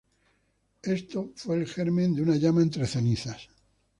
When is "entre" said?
2.63-2.87